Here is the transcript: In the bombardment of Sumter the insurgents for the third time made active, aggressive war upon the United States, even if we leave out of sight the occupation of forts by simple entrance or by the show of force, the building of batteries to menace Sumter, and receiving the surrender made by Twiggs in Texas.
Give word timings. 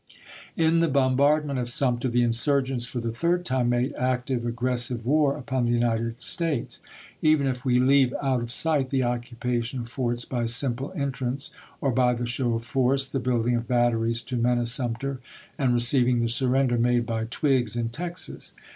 In 0.57 0.79
the 0.79 0.87
bombardment 0.87 1.59
of 1.59 1.69
Sumter 1.69 2.07
the 2.09 2.23
insurgents 2.23 2.87
for 2.87 2.99
the 2.99 3.11
third 3.13 3.45
time 3.45 3.69
made 3.69 3.93
active, 3.93 4.43
aggressive 4.45 5.05
war 5.05 5.37
upon 5.37 5.65
the 5.67 5.73
United 5.73 6.19
States, 6.23 6.79
even 7.21 7.45
if 7.45 7.63
we 7.63 7.79
leave 7.79 8.11
out 8.19 8.41
of 8.41 8.51
sight 8.51 8.89
the 8.89 9.03
occupation 9.03 9.81
of 9.81 9.89
forts 9.89 10.25
by 10.25 10.47
simple 10.47 10.91
entrance 10.95 11.51
or 11.81 11.91
by 11.91 12.15
the 12.15 12.25
show 12.25 12.55
of 12.55 12.65
force, 12.65 13.05
the 13.05 13.19
building 13.19 13.53
of 13.55 13.67
batteries 13.67 14.23
to 14.23 14.37
menace 14.37 14.71
Sumter, 14.71 15.19
and 15.55 15.71
receiving 15.71 16.19
the 16.21 16.29
surrender 16.29 16.79
made 16.79 17.05
by 17.05 17.25
Twiggs 17.25 17.75
in 17.75 17.89
Texas. 17.89 18.55